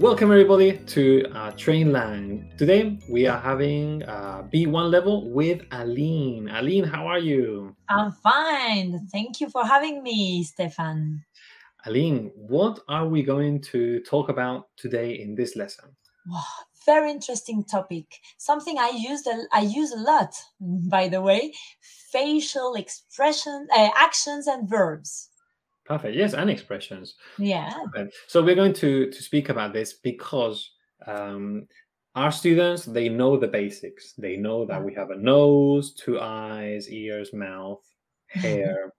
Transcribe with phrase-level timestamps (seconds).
[0.00, 2.56] Welcome everybody to uh, Trainlang.
[2.56, 6.48] Today we are having uh, B1 level with Aline.
[6.48, 7.76] Aline, how are you?
[7.90, 9.06] I'm fine.
[9.12, 11.22] Thank you for having me, Stefan.
[11.84, 15.90] Aline, what are we going to talk about today in this lesson?
[16.26, 16.44] Wow,
[16.86, 18.06] very interesting topic.
[18.38, 21.52] Something I use a, I use a lot, by the way.
[22.10, 25.29] Facial expression, uh, actions, and verbs.
[25.90, 26.14] Perfect.
[26.14, 27.16] Yes, and expressions.
[27.36, 27.72] Yeah.
[27.92, 28.14] Perfect.
[28.28, 30.70] So we're going to to speak about this because
[31.04, 31.66] um,
[32.14, 34.12] our students they know the basics.
[34.12, 37.82] They know that we have a nose, two eyes, ears, mouth,
[38.28, 38.92] hair.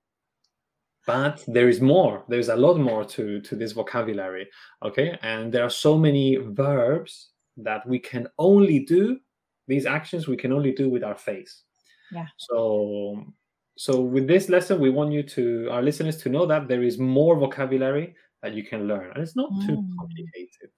[1.07, 2.25] but there is more.
[2.27, 4.49] There's a lot more to to this vocabulary.
[4.83, 9.17] Okay, and there are so many verbs that we can only do
[9.69, 10.27] these actions.
[10.27, 11.63] We can only do with our face.
[12.11, 12.27] Yeah.
[12.35, 13.23] So
[13.77, 16.97] so with this lesson, we want you to our listeners to know that there is
[16.99, 19.97] more vocabulary that you can learn, and it's not too Mm.
[19.99, 20.71] complicated.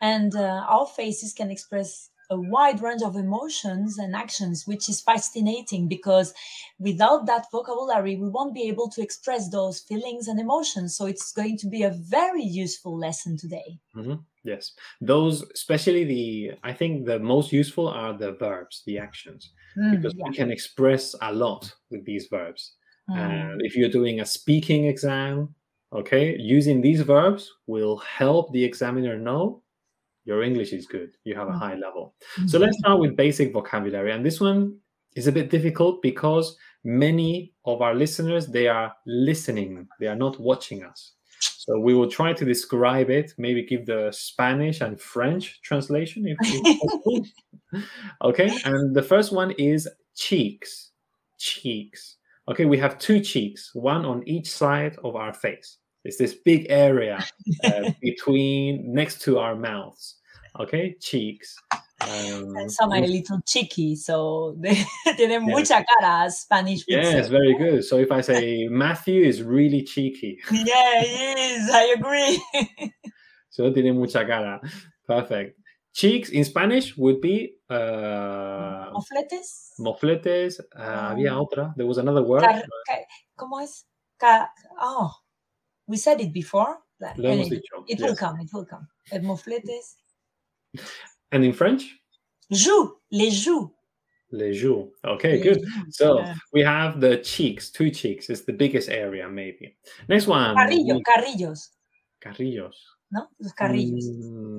[0.00, 5.00] And uh, our faces can express a wide range of emotions and actions, which is
[5.00, 6.34] fascinating because
[6.78, 10.94] without that vocabulary, we won't be able to express those feelings and emotions.
[10.94, 13.78] So it's going to be a very useful lesson today.
[13.94, 14.26] Mhm.
[14.48, 14.72] Yes,
[15.12, 20.14] those especially the I think the most useful are the verbs, the actions, Mm, because
[20.16, 20.24] yeah.
[20.28, 22.62] we can express a lot with these verbs.
[23.10, 23.16] Mm.
[23.24, 25.54] And if you're doing a speaking exam,
[25.92, 26.24] okay,
[26.56, 29.62] using these verbs will help the examiner know
[30.24, 31.10] your English is good.
[31.24, 31.58] You have a Mm.
[31.64, 32.14] high level.
[32.50, 34.10] So let's start with basic vocabulary.
[34.12, 34.60] And this one
[35.16, 40.38] is a bit difficult because many of our listeners they are listening, they are not
[40.40, 41.14] watching us.
[41.68, 46.38] So we will try to describe it, maybe give the Spanish and French translation if,
[46.80, 47.26] possible.
[48.24, 50.92] okay, and the first one is cheeks.
[51.38, 52.16] Cheeks.
[52.48, 55.76] Okay, we have two cheeks, one on each side of our face.
[56.04, 57.22] It's this big area
[57.64, 60.16] uh, between next to our mouths.
[60.58, 61.54] Okay, cheeks.
[62.00, 64.76] Um, Some are a little cheeky, so they
[65.18, 67.30] tienen mucha cara, Spanish yes, say.
[67.30, 67.84] very good.
[67.84, 71.70] So if I say Matthew is really cheeky, Yeah, he is.
[71.70, 72.40] I agree.
[73.50, 74.60] so tiene mucha cara.
[75.06, 75.58] Perfect.
[75.92, 79.72] Cheeks in Spanish would be uh, Mofletes.
[79.80, 80.60] mofletes.
[80.76, 81.40] Uh, había Ah.
[81.42, 81.74] otra.
[81.76, 82.42] There was another word.
[82.44, 83.84] Car- ca- ¿Cómo es?
[84.20, 85.10] Ca- oh,
[85.88, 86.78] we said it before.
[87.00, 87.84] Lo hemos anyway, dicho.
[87.88, 88.38] It will come.
[88.40, 88.86] It will come.
[89.10, 89.96] El mofletes.
[91.32, 91.94] And in French,
[92.50, 92.90] Joues.
[93.10, 93.70] Les joues.
[94.32, 94.90] les joues.
[95.04, 95.60] Okay, good.
[95.90, 96.34] So yeah.
[96.52, 98.28] we have the cheeks, two cheeks.
[98.30, 99.76] It's the biggest area, maybe.
[100.08, 100.54] Next one.
[100.56, 101.00] Carrillo.
[101.06, 101.70] Carrillos.
[102.20, 102.76] Carrillos.
[103.10, 103.26] No?
[103.40, 104.04] Los carrillos.
[104.06, 104.58] Mm,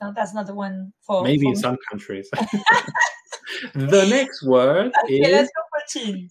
[0.00, 1.22] No, that's not the one for.
[1.22, 1.60] maybe for in me.
[1.60, 2.28] some countries.
[3.74, 6.28] the next word Okay, is let's go for chin.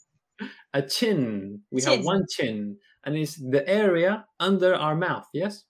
[0.73, 1.61] a chin.
[1.71, 5.27] We have one chin, and it's the area under our mouth.
[5.33, 5.63] Yes.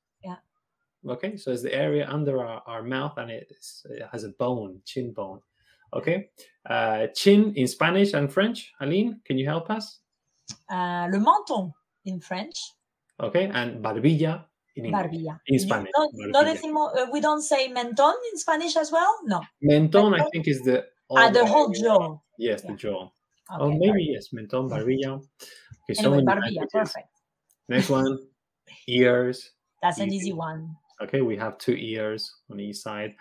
[1.03, 1.11] Yeah.
[1.13, 3.51] Okay, so it's the area under our, our mouth, and it
[4.11, 5.41] has a bone, chin bone.
[5.93, 6.29] Okay,
[6.69, 8.71] uh, chin in Spanish and French.
[8.79, 9.99] Aline, can you help us?
[10.69, 11.73] Uh, le menton
[12.05, 12.55] in French.
[13.19, 14.45] Okay, and barbilla
[14.75, 15.05] in English.
[15.05, 15.39] Barbilla.
[15.47, 16.53] In Spanish, No, no barbilla.
[16.55, 19.19] decimos, uh, we don't say menton in Spanish as well?
[19.25, 19.41] No.
[19.61, 22.17] Menton, I think, is the Ah, the whole jaw.
[22.37, 23.03] Yes, the jaw.
[23.51, 25.19] Okay, oh, maybe bar- yes, menton, barbilla.
[25.83, 26.69] Okay, so Anyway, many barbilla.
[26.71, 27.09] Perfect.
[27.67, 28.17] Next one,
[28.87, 29.51] ears.
[29.81, 30.77] That's an easy one.
[31.03, 33.15] Okay, we have two ears on each side.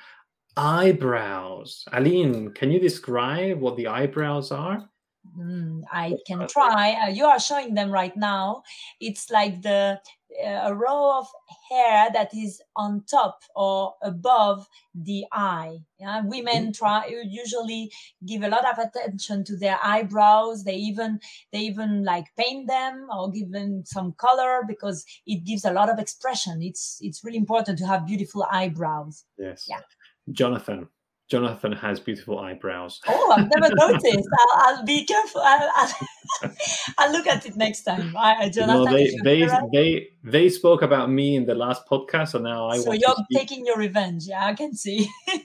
[0.56, 1.84] Eyebrows.
[1.92, 4.88] Aline, can you describe what the eyebrows are?
[5.38, 6.92] Mm, I can try.
[6.92, 8.62] Uh, you are showing them right now.
[9.00, 9.96] It's like the uh,
[10.44, 11.26] a row of
[11.70, 15.78] hair that is on top or above the eye.
[15.98, 16.22] Yeah?
[16.24, 16.84] Women mm-hmm.
[16.84, 17.92] try usually
[18.26, 20.64] give a lot of attention to their eyebrows.
[20.64, 21.20] They even
[21.52, 25.90] they even like paint them or give them some color because it gives a lot
[25.90, 26.62] of expression.
[26.62, 29.24] It's it's really important to have beautiful eyebrows.
[29.38, 29.66] Yes.
[29.68, 29.80] Yeah.
[30.30, 30.88] Jonathan.
[31.30, 33.00] Jonathan has beautiful eyebrows.
[33.06, 34.28] Oh, I've never noticed.
[34.40, 35.40] I'll, I'll be careful.
[35.44, 36.50] I'll, I'll,
[36.98, 38.16] I'll look at it next time.
[38.16, 42.30] I, I- No, Jonathan, they they they they spoke about me in the last podcast,
[42.30, 44.24] so now I so you're taking your revenge.
[44.26, 45.08] Yeah, I can see.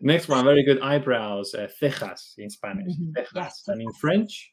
[0.00, 1.52] Next one, very good eyebrows.
[1.54, 2.94] Uh, cejas in Spanish.
[2.96, 3.28] Mhm, Cejas.
[3.34, 4.52] yes, And in French,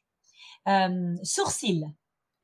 [0.66, 1.94] Um, sourcil.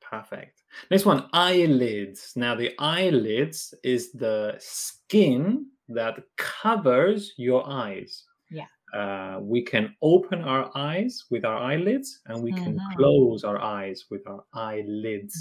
[0.00, 0.62] perfect.
[0.90, 2.32] Next one, eyelids.
[2.36, 8.24] Now the eyelids is the skin that covers your eyes.
[8.50, 8.66] Yeah.
[8.92, 12.96] Uh, we can open our eyes with our eyelids, and we can Mhm.
[12.96, 15.34] close our eyes with our eyelids.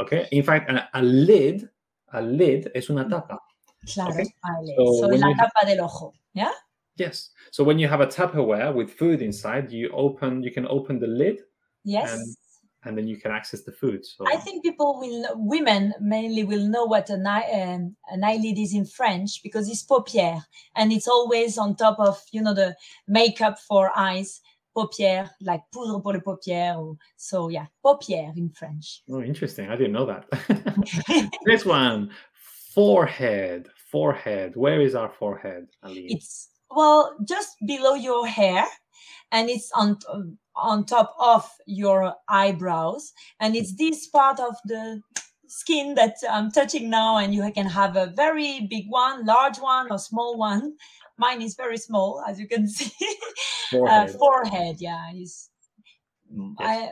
[0.00, 0.26] Okay.
[0.32, 1.68] In fact, a, a lid,
[2.12, 3.38] a lid es una tapa.
[3.86, 4.24] Claro, Okay.
[4.44, 4.76] eyelid.
[4.76, 6.12] So So, la tapa del ojo.
[6.34, 6.52] Yeah.
[6.96, 7.30] Yes.
[7.52, 11.06] So when you have a Tupperware with food inside, you open, you can open the
[11.06, 11.44] lid,
[11.84, 12.10] Yes.
[12.12, 12.36] And
[12.84, 14.04] and then you can access the food.
[14.06, 18.58] So I think people will, women mainly will know what an, eye, um, an eyelid
[18.58, 20.42] is in French because it's paupière
[20.76, 22.76] and it's always on top of, you know, the
[23.06, 24.40] makeup for eyes,
[24.76, 26.96] paupière, like poudre pour les paupières.
[27.16, 29.02] So yeah, paupière in French.
[29.10, 29.68] Oh, interesting.
[29.68, 31.30] I didn't know that.
[31.44, 32.10] this one,
[32.74, 34.54] forehead, forehead.
[34.54, 36.06] Where is our forehead, Aline?
[36.10, 38.64] It's, well, just below your hair
[39.32, 39.98] and it's on
[40.58, 43.12] on top of your eyebrows.
[43.40, 45.00] And it's this part of the
[45.50, 49.90] skin that i'm touching now and you can have a very big one large one
[49.90, 50.74] or small one.
[51.16, 52.92] Mine is very small as you can see.
[53.70, 55.50] Forehead, uh, forehead yeah is
[56.30, 56.54] yes.
[56.58, 56.90] I,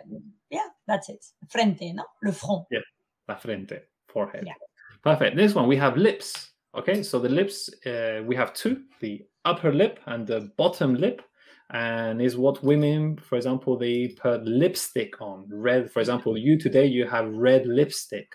[0.50, 1.24] yeah that's it.
[1.48, 2.04] Frente no?
[2.22, 2.64] Le front.
[2.70, 2.80] Yeah
[3.28, 4.44] la frente forehead.
[4.46, 4.54] Yeah.
[5.02, 5.36] perfect.
[5.36, 7.02] This one we have lips okay?
[7.02, 11.22] So the lips uh, we have two the upper lip and the bottom lip
[11.70, 15.46] and is what women for example they put lipstick on.
[15.50, 18.32] Red for example you today you have red lipstick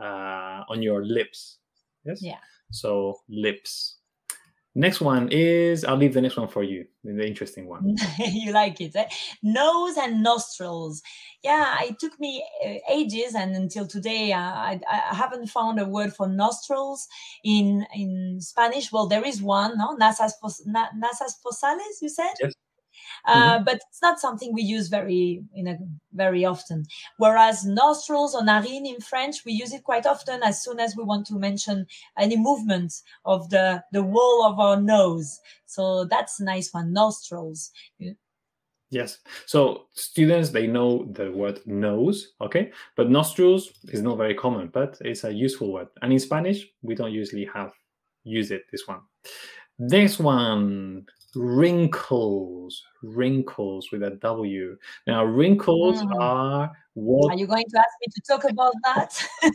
[0.00, 1.58] uh, on your lips.
[2.04, 2.20] Yes?
[2.22, 2.38] Yeah.
[2.70, 3.98] So lips.
[4.74, 7.94] Next one is i'll leave the next one for you the interesting one.
[8.18, 9.04] You like it eh?
[9.42, 11.02] nose and nostrils.
[11.44, 15.84] Yeah it took me uh, ages and until today uh, I, I haven't found a
[15.84, 17.06] word for nostrils
[17.44, 18.90] in in spanish.
[18.90, 19.94] Well there is one no?
[19.98, 20.32] Nasas,
[20.66, 22.32] nasas fosales you said?
[22.40, 22.54] Yes
[23.24, 23.64] uh, mm-hmm.
[23.64, 25.78] but it's not something we use very in a
[26.12, 26.84] very often.
[27.18, 31.04] Whereas nostrils or narine in French, we use it quite often as soon as we
[31.04, 31.86] want to mention
[32.18, 32.92] any movement
[33.24, 35.40] of the the wall of our nose.
[35.66, 37.70] So that's a nice one, nostrils.
[38.90, 39.20] Yes.
[39.46, 44.98] So students they know the word nose, okay, but nostrils is not very common, but
[45.00, 45.88] it's a useful word.
[46.02, 47.72] And in Spanish, we don't usually have
[48.24, 48.64] use it.
[48.70, 49.00] This one.
[49.78, 54.76] Next one, wrinkles wrinkles with a w
[55.06, 56.20] now wrinkles mm.
[56.20, 59.26] are what are you going to ask me to talk about that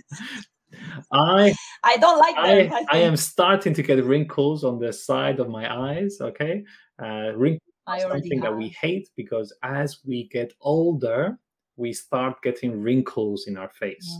[1.11, 1.53] i
[1.83, 5.39] i don't like them, I, I, I, am starting to get wrinkles on the side
[5.39, 6.63] of my eyes okay
[7.01, 7.61] uh wrinkles
[7.99, 8.51] something have.
[8.51, 11.37] that we hate because as we get older
[11.77, 14.17] we start getting wrinkles in our face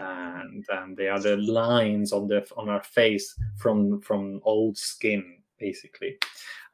[0.00, 0.40] mm.
[0.40, 5.36] and, and they are the lines on the on our face from from old skin
[5.58, 6.16] basically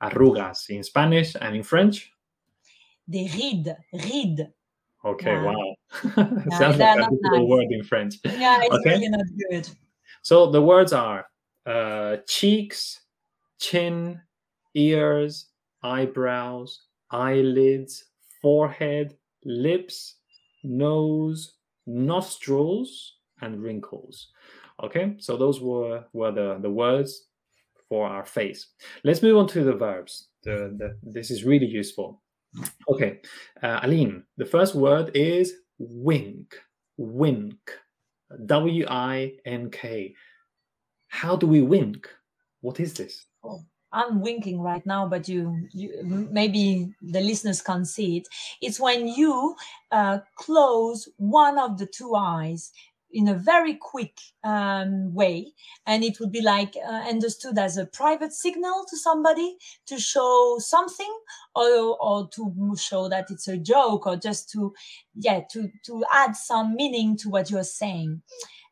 [0.02, 2.12] arrugas in Spanish and in French?
[3.08, 4.42] Des rides, rides.
[5.04, 5.44] Okay, yeah.
[5.44, 5.74] wow.
[6.58, 7.48] Sounds like a difficult nice.
[7.48, 8.16] word in French.
[8.24, 8.90] Yeah, it's okay.
[8.90, 9.68] really not good.
[10.22, 11.26] So the words are
[11.66, 13.00] uh, cheeks,
[13.58, 14.20] chin,
[14.74, 15.46] ears,
[15.82, 18.04] eyebrows, eyelids,
[18.42, 20.16] forehead, lips,
[20.62, 21.54] nose,
[21.86, 24.28] nostrils, and wrinkles.
[24.82, 27.26] Okay, so those were, were the, the words
[27.90, 28.68] for our face.
[29.04, 30.28] Let's move on to the verbs.
[30.44, 32.22] The, the, this is really useful.
[32.88, 33.20] Okay,
[33.62, 36.54] uh, Aline, the first word is wink.
[36.96, 37.58] Wink.
[38.46, 40.14] W I N K.
[41.08, 42.08] How do we wink?
[42.60, 43.26] What is this?
[43.42, 43.60] Oh,
[43.92, 45.90] I'm winking right now, but you, you
[46.30, 48.28] maybe the listeners can't see it.
[48.62, 49.56] It's when you
[49.90, 52.70] uh, close one of the two eyes
[53.12, 55.52] in a very quick um, way.
[55.86, 60.58] And it would be like uh, understood as a private signal to somebody to show
[60.58, 61.12] something
[61.54, 64.72] or, or to show that it's a joke or just to
[65.14, 68.22] yeah to to add some meaning to what you're saying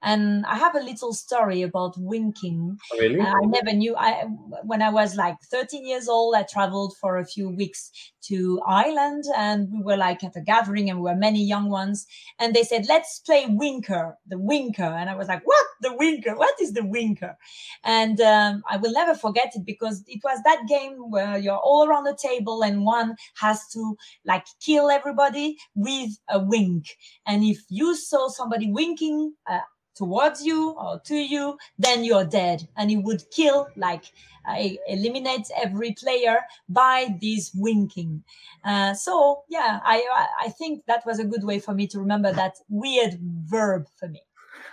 [0.02, 2.78] and I have a little story about winking.
[2.92, 3.20] Oh, really?
[3.20, 3.96] I never knew.
[3.96, 4.26] I
[4.62, 7.90] when I was like 13 years old, I traveled for a few weeks
[8.28, 12.06] to Ireland, and we were like at a gathering, and we were many young ones.
[12.38, 15.66] And they said, "Let's play Winker, the Winker." And I was like, "What?
[15.80, 16.36] The Winker?
[16.36, 17.36] What is the Winker?"
[17.82, 21.88] And um, I will never forget it because it was that game where you're all
[21.88, 26.86] around the table, and one has to like kill everybody with a wink.
[27.26, 29.34] And if you saw somebody winking.
[29.50, 29.60] Uh,
[29.98, 32.66] towards you or to you, then you're dead.
[32.76, 34.04] And it would kill, like,
[34.48, 34.56] uh,
[34.88, 36.38] eliminate every player
[36.68, 38.22] by this winking.
[38.64, 40.02] Uh, so yeah, I
[40.40, 44.08] I think that was a good way for me to remember that weird verb for
[44.08, 44.22] me.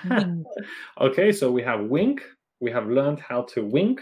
[1.01, 2.21] okay, so we have wink.
[2.61, 4.01] We have learned how to wink,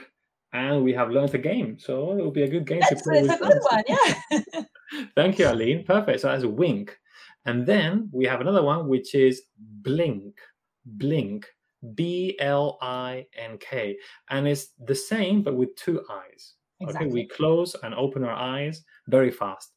[0.53, 1.79] and we have learned a game.
[1.79, 3.19] So it will be a good game that's, to play.
[3.19, 4.63] It's a good one, yeah.
[5.15, 5.83] Thank you, Aline.
[5.83, 6.21] Perfect.
[6.21, 6.97] So that's a wink.
[7.45, 10.35] And then we have another one, which is blink
[10.85, 11.47] blink
[11.95, 13.97] B L I N K.
[14.29, 16.53] And it's the same, but with two eyes.
[16.79, 17.07] Exactly.
[17.07, 19.71] Okay, we close and open our eyes very fast.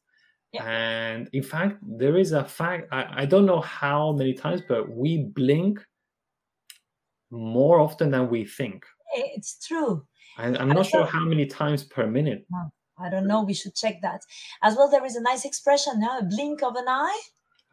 [0.53, 0.63] Yeah.
[0.65, 4.89] And in fact, there is a fact, I, I don't know how many times, but
[4.89, 5.79] we blink
[7.29, 8.85] more often than we think.
[9.13, 10.05] It's true.
[10.37, 12.45] And I'm not sure how many times per minute.
[12.49, 13.43] No, I don't know.
[13.43, 14.21] We should check that.
[14.63, 17.21] As well, there is a nice expression now, a blink of an eye.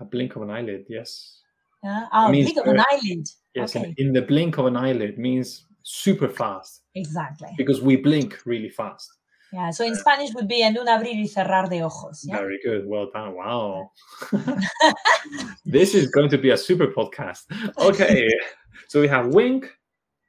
[0.01, 1.41] A blink of an eyelid, yes.
[1.85, 2.07] Yeah.
[2.13, 3.29] Oh, blink of an eyelid.
[3.55, 3.95] Yes, in- Okay.
[3.99, 7.51] in, the blink of an eyelid means super fast Exactly.
[7.59, 9.09] because we blink really fast.
[9.53, 9.71] Yeah.
[9.71, 12.25] So in Spanish would be en un abrir y cerrar de ojos.
[12.27, 12.39] Yeah.
[12.39, 12.87] Very good.
[12.87, 13.35] Well done.
[13.37, 13.91] Wow.
[15.65, 17.43] this is going to be a super podcast.
[17.79, 18.29] Okay.
[18.89, 19.71] so we have wink,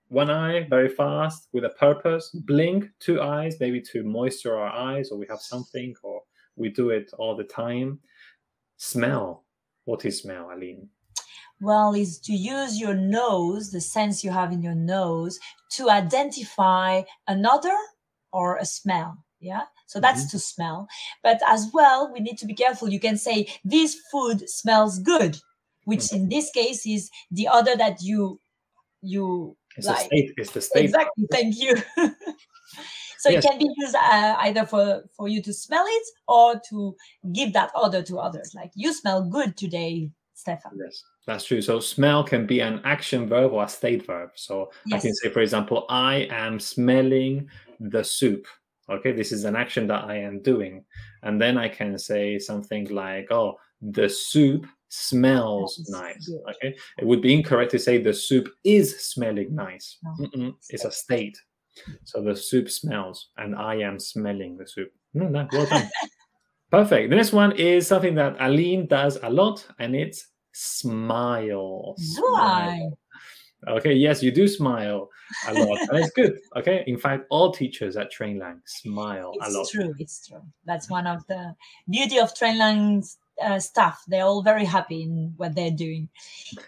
[0.09, 2.29] one eye, very fast with a purpose.
[2.45, 6.21] Blink, two eyes, maybe to moisture our eyes, or we have something, or
[6.55, 7.99] we do it all the time.
[8.77, 9.45] Smell.
[9.85, 10.89] What is smell, Aline?
[11.65, 15.39] Well, is to use your nose, the sense you have in your nose,
[15.71, 17.75] to identify another
[18.31, 19.17] or a smell.
[19.39, 19.63] Yeah.
[19.87, 20.87] So that's to smell.
[21.23, 22.89] But as well, we need to be careful.
[22.89, 25.39] You can say, this food smells good,
[25.85, 28.39] which in this case is the other that you,
[29.01, 30.05] you It's like.
[30.05, 30.33] state.
[30.37, 30.85] It's the state.
[30.85, 31.25] Exactly.
[31.31, 31.75] Thank you.
[33.17, 33.43] so Yes.
[33.43, 36.95] it can be used uh, either for, for you to smell it or to
[37.33, 38.53] give that odor to others.
[38.53, 40.11] Like, you smell good today,
[40.45, 40.77] Stefan.
[40.77, 41.59] Yes, that's true.
[41.59, 44.29] So smell can be an action verb or a state verb.
[44.35, 47.49] So I can say, for example, I am smelling
[47.79, 48.45] the soup.
[48.87, 50.85] Okay, this is an action that I am doing.
[51.23, 56.27] And then I can say something like, oh, the soup smells nice.
[56.27, 56.41] good.
[56.51, 59.97] Okay, it would be incorrect to say the soup is smelling nice.
[60.35, 60.53] No.
[60.69, 61.37] It's a state.
[62.03, 64.91] So the soup smells, and I am smelling the soup.
[65.15, 65.89] No, no, well done.
[66.71, 67.09] Perfect.
[67.09, 71.95] The next one is something that Aline does a lot, and it's smile.
[71.97, 72.97] Smile.
[73.67, 75.09] Okay, yes, you do smile
[75.47, 75.79] a lot.
[75.89, 76.39] and it's good.
[76.55, 76.83] Okay.
[76.87, 79.61] In fact, all teachers at Trainlang smile a lot.
[79.61, 79.93] It's true.
[79.97, 80.43] It's true.
[80.65, 81.55] That's one of the
[81.89, 84.03] beauty of Trainlang's uh, staff.
[84.07, 86.09] They're all very happy in what they're doing.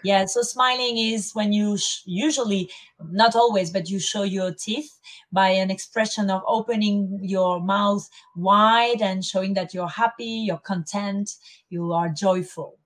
[0.04, 0.26] Yeah.
[0.26, 2.72] So smiling is when you sh- usually,
[3.12, 5.00] not always, but you show your teeth
[5.32, 11.30] by an expression of opening your mouth wide and showing that you're happy, you're content,
[11.70, 12.80] you are joyful.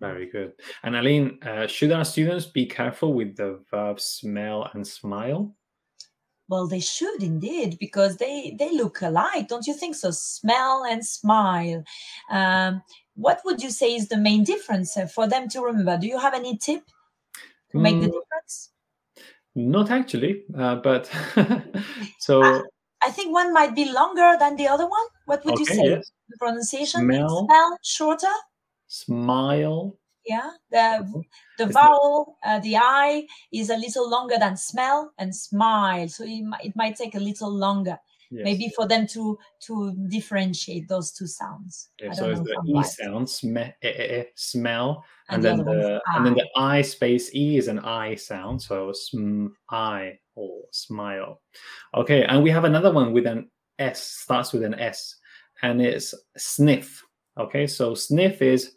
[0.00, 0.52] Very good.
[0.82, 5.54] And Aline, uh, should our students be careful with the verbs smell and smile?
[6.48, 10.10] Well, they should indeed because they they look alike, don't you think so?
[10.10, 11.82] Smell and smile.
[12.30, 12.82] Um,
[13.14, 15.96] what would you say is the main difference uh, for them to remember?
[15.96, 16.82] Do you have any tip
[17.70, 18.70] to make the Mm, difference?
[19.54, 21.10] Not actually, uh, but
[22.18, 22.62] so Ah,
[23.04, 25.06] I think one might be longer than the other one.
[25.26, 25.88] What would you say?
[25.88, 26.10] yes.
[26.28, 27.00] The pronunciation?
[27.02, 27.46] Smell.
[27.46, 28.34] Smell shorter.
[28.94, 29.98] Smile.
[30.24, 30.50] Yeah.
[30.70, 31.24] The
[31.58, 36.08] the vowel, uh, the I is a little longer than smell and smile.
[36.08, 37.98] So it, mi- it might take a little longer,
[38.30, 38.44] Yes.
[38.44, 39.36] maybe for them to
[39.66, 41.90] to differentiate those two sounds.
[42.00, 45.60] Yeah, so it's the e sound, sme, eh, eh, eh, smell, and, And the then
[45.60, 48.92] other one is the and then the I space e is an I sound, so
[48.92, 51.42] sm I or smile.
[51.92, 55.16] Okay, and we have another one with an S, starts with an S,
[55.62, 57.02] and it's sniff.
[57.38, 58.76] Okay, so sniff is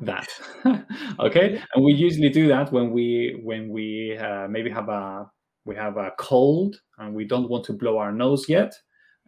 [0.00, 0.28] that.
[1.20, 5.30] okay, and we usually do that when we when we uh, maybe have a
[5.64, 8.74] we have a cold and we don't want to blow our nose yet,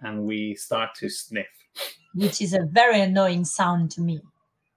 [0.01, 1.47] and we start to sniff.
[2.15, 4.21] which is a very annoying sound to me.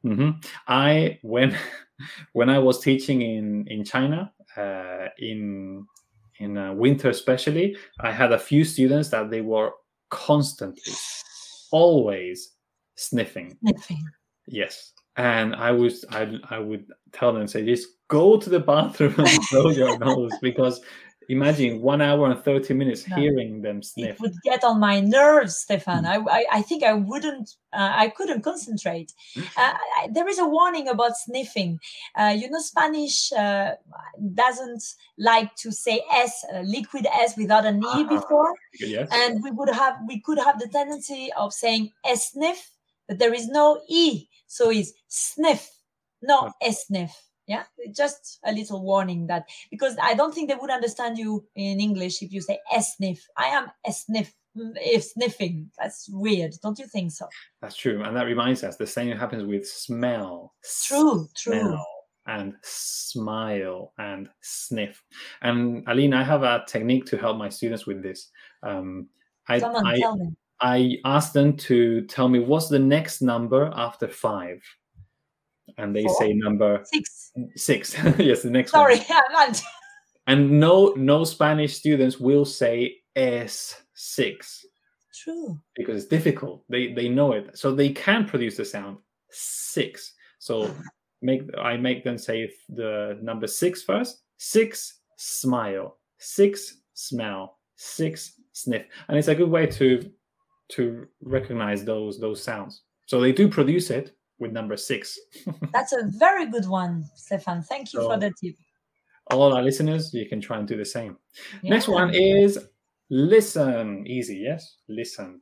[0.02, 0.32] hmm
[0.68, 1.56] I when
[2.34, 5.86] when I was teaching in in China uh, in
[6.40, 9.72] in uh, winter especially, I had a few students that they were
[10.10, 10.94] constantly,
[11.74, 12.52] always
[12.96, 13.58] sniffing.
[13.66, 14.06] Sniffing.
[14.48, 19.16] Yes, and I was I I would tell them say just go to the bathroom
[19.18, 20.82] and blow your nose because
[21.30, 23.16] imagine one hour and thirty minutes No.
[23.16, 24.16] hearing them sniff.
[24.16, 26.06] It would get on my nerves, Stefan.
[26.06, 29.12] I, I, I think I wouldn't, uh, I couldn't concentrate.
[29.38, 29.42] Uh,
[29.98, 31.80] I, there is a warning about sniffing.
[32.16, 33.72] Uh, you know, Spanish uh,
[34.34, 34.84] doesn't
[35.18, 38.04] like to say S, uh, liquid S without an E Ah.
[38.04, 38.54] before.
[38.80, 39.10] Yes.
[39.12, 42.72] and we would have we could have the tendency of saying S sniff
[43.08, 45.70] but there is no e so it's sniff
[46.22, 47.14] not a sniff
[47.48, 51.80] yeah just a little warning that because i don't think they would understand you in
[51.80, 56.78] english if you say a sniff i am a sniff if sniffing that's weird don't
[56.78, 57.28] you think so
[57.62, 60.54] That's true, and that reminds us the same happens with smell.
[60.86, 61.88] true true smell
[62.26, 65.04] and smile and sniff.
[65.42, 68.30] And Aline, I have a technique to help my students with this.
[68.62, 69.10] Um,
[69.48, 70.30] I, come on I, tell me
[70.62, 74.62] I ask them to tell me what's the next number after five.
[75.78, 76.16] And they Four?
[76.20, 77.96] say number six six.
[78.20, 79.22] yes, the next sorry one.
[79.32, 79.62] Not-
[80.26, 84.66] And no, no Spanish students will say S six
[85.14, 86.64] true because it's difficult.
[86.70, 88.98] They they know it, so they can produce the sound
[89.32, 90.14] six.
[90.40, 90.74] So
[91.22, 94.22] make I make them say the number six first.
[94.38, 100.10] Six smile, six smell, six sniff, and it's a good way to
[100.70, 102.84] to recognize those those sounds.
[103.08, 105.20] So they do produce it with number six.
[105.72, 107.62] That's a very good one, Stefan.
[107.64, 108.56] Thank you so, for the tip.
[109.32, 111.18] All our listeners, you can try and do the same.
[111.62, 111.72] Yeah.
[111.72, 112.60] Next one is
[113.10, 114.06] listen.
[114.06, 114.78] Easy, yes?
[114.90, 115.42] Listen.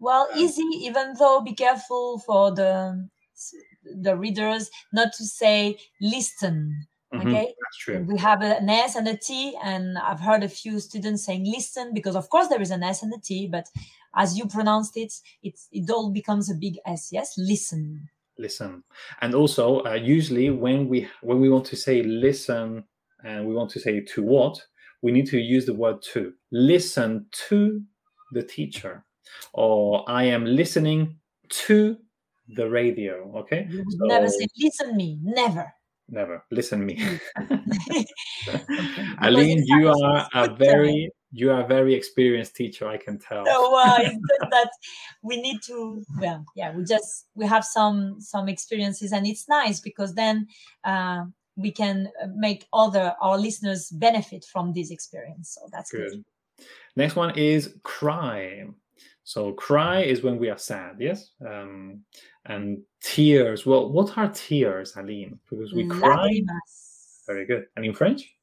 [0.00, 3.08] Well, easy, even though be careful for the
[3.84, 6.86] the readers not to say listen.
[7.12, 7.28] Mm-hmm.
[7.28, 8.06] Okay, that's true.
[8.06, 11.92] We have an S and a T, and I've heard a few students saying listen
[11.94, 13.66] because, of course, there is an S and a T, but
[14.14, 17.08] as you pronounced it, it it all becomes a big S.
[17.10, 18.08] Yes, listen.
[18.38, 18.84] Listen,
[19.20, 22.84] and also uh, usually when we when we want to say listen
[23.24, 24.60] and we want to say to what,
[25.02, 26.32] we need to use the word to.
[26.52, 27.82] Listen to
[28.32, 29.04] the teacher,
[29.52, 31.16] or I am listening
[31.66, 31.96] to
[32.48, 33.32] the radio.
[33.38, 33.68] Okay.
[33.70, 35.18] So, never say listen me.
[35.22, 35.72] Never.
[36.08, 37.02] Never listen me.
[39.20, 42.88] Aline, you are a very you are a very experienced teacher.
[42.88, 43.44] I can tell.
[43.46, 43.98] So uh,
[44.50, 44.70] that
[45.22, 46.02] we need to.
[46.20, 50.48] Well, yeah, we just we have some some experiences, and it's nice because then.
[50.84, 51.24] Uh,
[51.60, 56.08] we can make other our listeners benefit from this experience so that's good.
[56.12, 56.24] good.
[56.94, 58.64] next one is cry
[59.28, 61.32] so cry is when we are sad, yes.
[61.46, 62.00] Um,
[62.46, 63.66] and tears.
[63.66, 65.38] Well, what are tears, Aline?
[65.50, 66.40] Because we cry.
[67.26, 67.66] Very good.
[67.76, 68.34] And in French?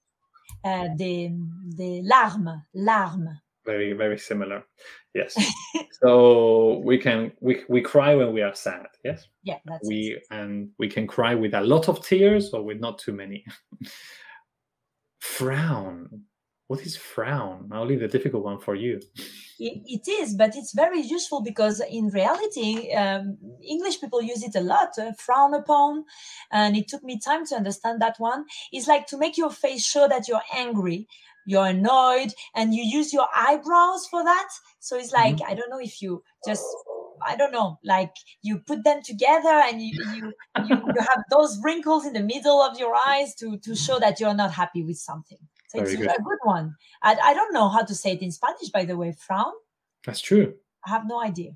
[0.66, 1.32] Uh, des,
[1.78, 3.40] des larmes, larmes.
[3.66, 4.64] Very, very similar.
[5.14, 5.36] Yes.
[6.04, 8.88] so we can we we cry when we are sad.
[9.04, 9.28] Yes.
[9.44, 10.24] Yeah, that's we it.
[10.32, 13.46] and we can cry with a lot of tears or with not too many.
[15.20, 16.26] Frown
[16.68, 17.70] what is frown?
[17.72, 19.00] I'll leave the difficult one for you.
[19.60, 24.62] it is, but it's very useful because in reality, um, English people use it a
[24.62, 24.98] lot.
[24.98, 26.06] Uh, frown upon,
[26.52, 28.46] and it took me time to understand that one.
[28.72, 31.08] It's like to make your face show that you're angry,
[31.46, 34.50] you're annoyed, and you use your eyebrows for that.
[34.80, 35.52] So it's like mm-hmm.
[35.52, 36.66] I don't know if you just
[37.26, 40.34] I don't know, like you put them together and you you,
[40.68, 44.20] you, you have those wrinkles in the middle of your eyes to to show that
[44.20, 45.38] you're not happy with something.
[45.80, 46.12] Very it's good.
[46.12, 46.76] a good one.
[47.02, 49.14] I, I don't know how to say it in Spanish, by the way.
[49.14, 49.54] Frown.
[50.06, 50.54] That's true.
[50.86, 51.52] I have no idea.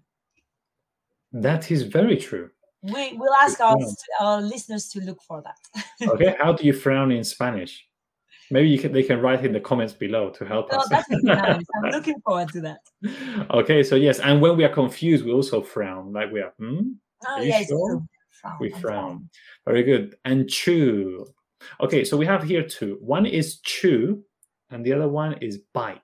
[1.32, 2.50] That is very true.
[2.82, 3.78] We will ask our,
[4.22, 5.84] our listeners to look for that.
[6.10, 7.86] okay, how do you frown in Spanish?
[8.52, 10.88] Maybe you can, they can write in the comments below to help us.
[10.90, 11.62] That would be nice.
[11.84, 12.80] I'm looking forward to that.
[13.52, 16.14] Okay, so yes, and when we are confused, we also frown.
[16.14, 16.94] Like we are, hmm?
[17.28, 18.02] Oh, yes, sure?
[18.42, 18.58] frown.
[18.60, 19.30] we frown.
[19.66, 20.16] Very good.
[20.26, 21.28] And chew.
[21.82, 22.98] Okay, so we have here two.
[23.02, 24.24] One is chew,
[24.69, 26.02] and the other one is bite.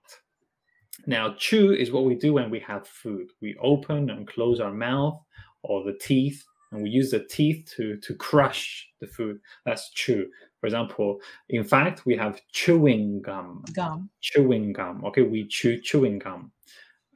[1.07, 3.27] Now, chew is what we do when we have food.
[3.41, 5.21] We open and close our mouth
[5.63, 9.39] or the teeth, and we use the teeth to, to crush the food.
[9.65, 10.27] That's chew.
[10.59, 13.63] For example, in fact, we have chewing gum.
[13.73, 14.09] Gum.
[14.21, 15.03] Chewing gum.
[15.05, 16.51] Okay, we chew chewing gum.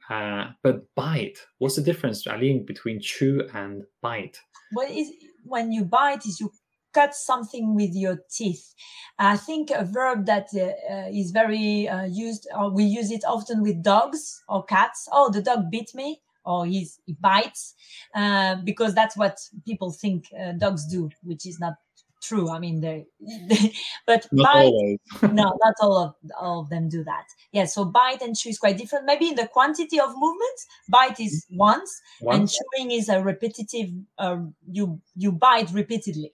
[0.08, 4.40] Uh, but bite, what's the difference, Aline, between chew and bite?
[4.72, 5.12] What is
[5.44, 6.52] when you bite is you
[6.92, 8.74] cut something with your teeth.
[9.18, 13.62] I think a verb that uh, is very uh, used, or we use it often
[13.62, 15.08] with dogs or cats.
[15.12, 17.74] Oh, the dog bit me, or he's, he bites,
[18.14, 21.74] uh, because that's what people think uh, dogs do, which is not
[22.22, 22.50] true.
[22.50, 23.06] I mean, they,
[23.48, 23.72] they
[24.06, 27.24] but not bite, no, not all of all of them do that.
[27.52, 29.06] Yeah, so bite and chew is quite different.
[29.06, 32.38] Maybe in the quantity of movements, bite is once, once.
[32.38, 33.90] and chewing is a repetitive.
[34.18, 34.38] Uh,
[34.70, 36.32] you you bite repeatedly.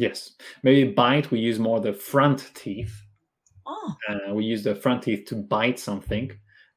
[0.00, 0.32] Yes,
[0.62, 1.30] maybe bite.
[1.30, 3.02] We use more the front teeth.
[3.66, 3.94] Oh.
[4.08, 6.32] Uh, we use the front teeth to bite something,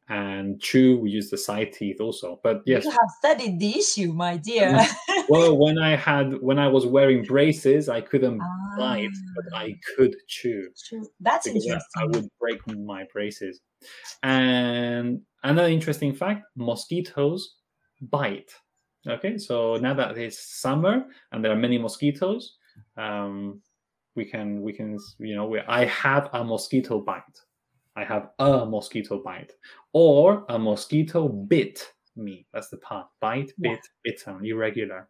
[0.09, 0.99] and chew.
[0.99, 2.41] We use the side teeth also.
[2.43, 4.73] But yes, you have studied the issue, my dear.
[4.73, 5.23] Mm.
[5.29, 8.75] well, when I had when I was wearing braces, I couldn't ah.
[8.77, 10.67] bite, but I could chew.
[10.75, 11.07] Chew.
[11.21, 11.79] That's interesting.
[11.95, 13.61] I would break my braces.
[14.21, 17.55] And another interesting fact: mosquitoes
[18.01, 18.51] bite.
[19.07, 22.57] Okay, so now that it's summer and there are many mosquitoes,
[22.97, 23.61] um,
[24.15, 27.21] we can we can you know we, I have a mosquito bite.
[27.95, 29.51] I have a mosquito bite,
[29.93, 32.47] or a mosquito bit me.
[32.53, 33.07] That's the part.
[33.19, 33.77] Bite, bit, yeah.
[34.03, 35.09] bitten, irregular.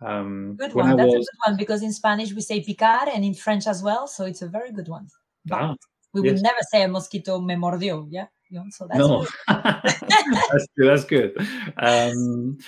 [0.00, 0.96] Um, good one.
[0.96, 1.14] That's was...
[1.14, 4.06] a good one because in Spanish we say picar and in French as well.
[4.06, 5.08] So it's a very good one.
[5.50, 5.74] Ah,
[6.12, 6.34] we yes.
[6.34, 8.06] would never say a mosquito me mordió.
[8.10, 8.26] Yeah.
[8.70, 10.88] so that's no, that's good.
[10.88, 11.48] That's good.
[11.78, 12.58] Um,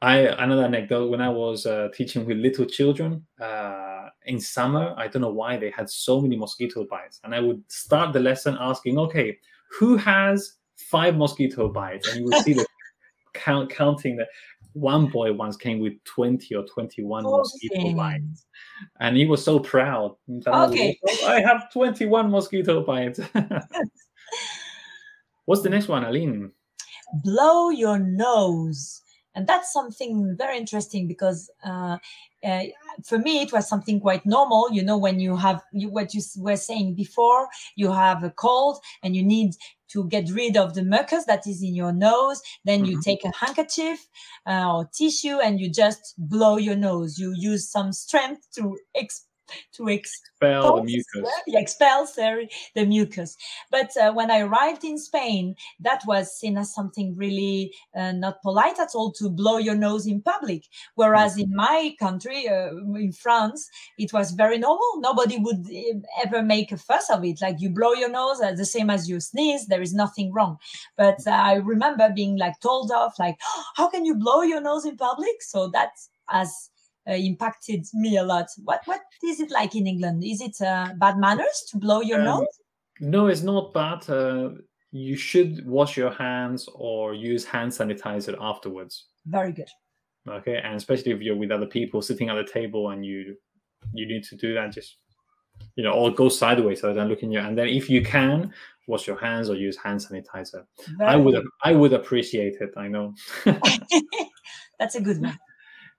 [0.00, 4.94] I another anecdote when I was uh, teaching with little children uh, in summer.
[4.96, 8.20] I don't know why they had so many mosquito bites, and I would start the
[8.20, 9.38] lesson asking, "Okay,
[9.78, 12.66] who has five mosquito bites?" And you would see the
[13.34, 14.28] count counting that.
[14.74, 18.46] One boy once came with twenty or twenty-one oh, mosquito bites,
[19.00, 20.14] and he was so proud.
[20.46, 23.18] Okay, I, oh, I have twenty-one mosquito bites.
[25.46, 26.52] What's the next one, Aline?
[27.24, 29.02] Blow your nose
[29.38, 31.98] and that's something very interesting because uh,
[32.44, 32.64] uh,
[33.04, 36.22] for me it was something quite normal you know when you have you, what you
[36.38, 39.52] were saying before you have a cold and you need
[39.88, 43.02] to get rid of the mucus that is in your nose then you Mhm.
[43.04, 44.08] take a handkerchief
[44.46, 49.26] uh, or tissue and you just blow your nose you use some strength to ex-
[49.72, 51.30] to Expel the mucus.
[51.46, 53.36] yeah, expels sorry, the mucus.
[53.70, 58.42] But uh, when I arrived in Spain, that was seen as something really uh, not
[58.42, 60.64] polite at all to blow your nose in public.
[60.94, 65.00] Whereas in my country, uh, in France, it was very normal.
[65.00, 67.40] Nobody would uh, ever make a fuss of it.
[67.40, 70.58] Like you blow your nose, uh, the same as you sneeze, there is nothing wrong.
[70.96, 73.36] But uh, I remember being like told off, like,
[73.76, 75.42] how can you blow your nose in public?
[75.42, 75.90] So that
[76.28, 76.70] has
[77.08, 78.46] uh, impacted me a lot.
[78.64, 80.24] What what is it like in England?
[80.24, 82.46] Is it uh, bad manners to blow your Um, nose?
[83.00, 84.08] No, it's not bad.
[84.10, 84.50] Uh,
[84.90, 89.06] you should wash your hands or use hand sanitizer afterwards.
[89.26, 89.68] Very good.
[90.28, 93.36] Okay, and especially if you're with other people sitting at the table and you
[93.92, 94.96] you need to do that, just
[95.76, 97.40] you know, or go sideways so they don't look in you.
[97.40, 98.52] And then if you can,
[98.86, 100.64] wash your hands or use hand sanitizer.
[100.96, 101.46] Very I would good.
[101.62, 102.70] I would appreciate it.
[102.76, 103.14] I know.
[104.78, 105.38] That's a good one.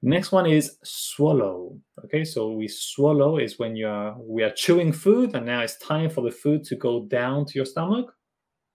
[0.01, 1.77] Next one is swallow.
[2.05, 5.77] Okay, so we swallow is when you are we are chewing food and now it's
[5.79, 8.13] time for the food to go down to your stomach.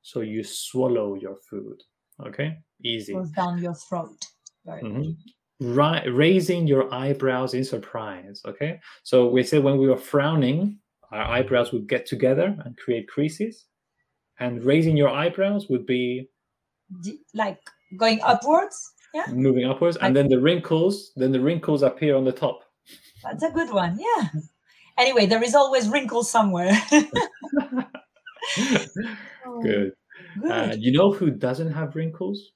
[0.03, 1.83] So you swallow your food.
[2.27, 3.15] Okay, easy.
[3.15, 4.19] Goes down your throat.
[4.67, 4.83] Very.
[4.83, 5.17] Mhm.
[5.61, 8.43] Ri- raising your eyebrows in surprise.
[8.45, 10.79] Okay, so we said when we were frowning,
[11.11, 13.67] our eyebrows would get together and create creases,
[14.41, 16.29] and raising your eyebrows would be
[17.33, 17.61] Like
[17.97, 18.93] going upwards.
[19.15, 22.65] Yeah, moving upwards, and then the wrinkles, then the wrinkles appear on the top.
[23.23, 23.99] that's a good one.
[23.99, 24.29] Yeah.
[24.99, 26.73] Anyway, there is always wrinkles somewhere.
[29.47, 29.93] Oh, Good.
[30.41, 30.51] Good.
[30.51, 32.53] Uh, you know who doesn't have wrinkles?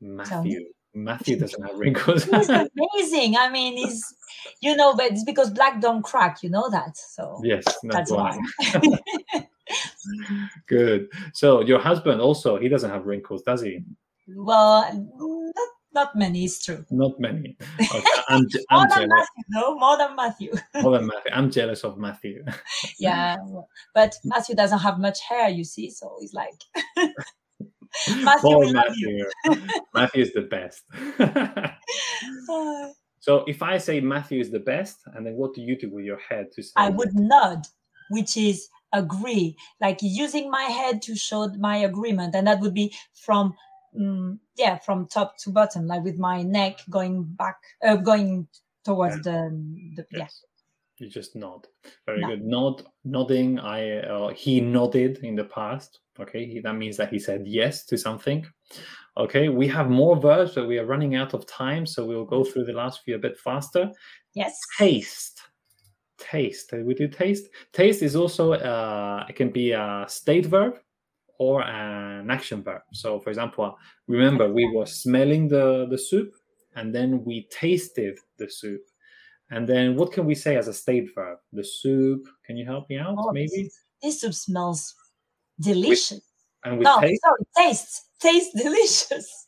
[0.00, 0.64] Matthew.
[0.94, 2.24] Matthew doesn't have wrinkles.
[2.24, 3.36] He's amazing.
[3.36, 4.02] I mean, he's,
[4.60, 6.42] you know, but it's because black don't crack.
[6.42, 6.96] You know that.
[6.96, 8.38] So yes, that's that's why.
[8.72, 9.48] why.
[10.68, 11.08] Good.
[11.34, 13.80] So your husband also he doesn't have wrinkles, does he?
[14.28, 16.44] Well, not, not many.
[16.44, 16.84] It's true.
[16.90, 17.56] Not many.
[17.80, 19.08] Okay, I'm, More I'm than jealous.
[19.08, 20.52] Matthew, no, more than Matthew.
[20.82, 21.32] More than Matthew.
[21.32, 22.44] I'm jealous of Matthew.
[22.98, 23.36] yeah,
[23.94, 25.90] but Matthew doesn't have much hair, you see.
[25.90, 26.60] So he's like,
[28.20, 29.30] Matthew, Poor we love you.
[29.46, 29.68] Matthew.
[29.94, 30.82] Matthew is the best.
[32.48, 32.88] Uh,
[33.20, 36.04] so if I say Matthew is the best, and then what do you do with
[36.04, 36.72] your head to say?
[36.76, 37.66] I would nod,
[38.10, 42.94] which is agree, like using my head to show my agreement, and that would be
[43.14, 43.54] from.
[43.98, 48.48] Mm yeah, from top to bottom, like with my neck going back, uh, going
[48.84, 49.50] towards the,
[49.96, 50.20] the yeah.
[50.20, 50.42] Yes.
[50.98, 51.66] You just nod.
[52.06, 52.28] Very Nod.
[52.28, 52.44] good.
[52.44, 53.58] Nod, nodding.
[53.60, 56.00] I uh, he nodded in the past.
[56.18, 58.46] Okay, he, that means that he said yes to something.
[59.18, 62.44] Okay, we have more verbs, but we are running out of time, so we'll go
[62.44, 63.90] through the last few a bit faster.
[64.32, 64.58] Yes.
[64.78, 65.42] Taste,
[66.18, 66.72] taste.
[66.72, 67.48] We do taste?
[67.74, 70.78] Taste is also uh, it can be a state verb
[71.38, 72.82] or an action verb.
[72.92, 76.34] So, for example, remember we were smelling the the soup,
[76.74, 78.82] and then we tasted the soup.
[79.50, 81.38] And then what can we say as a state verb?
[81.52, 82.26] The soup.
[82.44, 83.14] Can you help me out?
[83.18, 83.70] Oh, maybe.
[84.02, 84.94] This, soup smells
[85.60, 86.20] delicious.
[86.64, 87.22] And we no, taste.
[87.22, 89.46] sorry, tastes tastes delicious.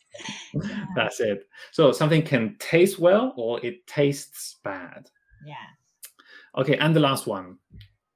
[0.54, 0.84] Yeah.
[0.96, 1.48] That's it.
[1.72, 5.10] So something can taste well or it tastes bad.
[5.44, 5.54] yeah.
[6.56, 7.58] Okay, and the last one,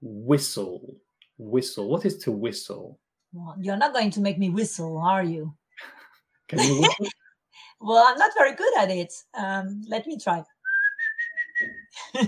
[0.00, 0.96] whistle.
[1.38, 1.88] Whistle.
[1.88, 2.98] What is to whistle?
[3.32, 5.54] Well, you're not going to make me whistle, are you?
[6.48, 7.06] Can you whistle?
[7.84, 9.12] Well, I'm not very good at it.
[9.34, 10.44] Um, let me try.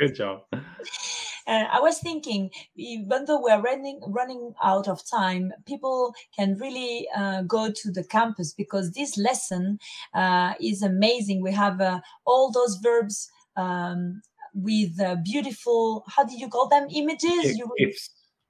[0.00, 0.42] Good job.
[0.52, 7.08] Uh, I was thinking, even though we're running running out of time, people can really
[7.16, 9.78] uh, go to the campus because this lesson
[10.14, 11.42] uh, is amazing.
[11.42, 14.20] We have uh, all those verbs um,
[14.52, 16.04] with uh, beautiful.
[16.08, 16.88] How do you call them?
[16.90, 17.56] Images.
[17.56, 17.70] You.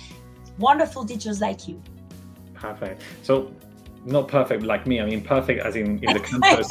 [0.57, 1.81] wonderful teachers like you
[2.61, 3.01] Perfect.
[3.23, 3.51] So
[4.05, 5.01] not perfect like me.
[5.01, 6.67] I mean perfect as in in the campus.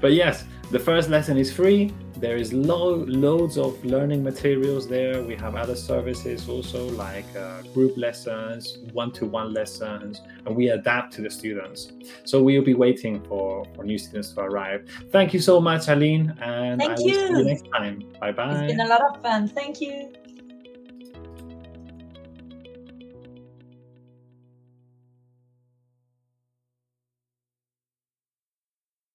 [0.00, 1.92] but yes, the first lesson is free.
[2.16, 5.22] There is lo- loads of learning materials there.
[5.22, 11.22] We have other services also, like uh, group lessons, one-to-one lessons, and we adapt to
[11.22, 11.92] the students.
[12.24, 14.88] So we'll be waiting for, for new students to arrive.
[15.10, 17.14] Thank you so much, Aline, and Thank I will you.
[17.14, 18.12] see you next time.
[18.20, 18.64] Bye bye.
[18.64, 19.48] It's been a lot of fun.
[19.48, 20.12] Thank you.